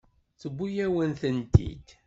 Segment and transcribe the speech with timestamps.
[0.41, 1.87] Tewwi-yawen-tent-id.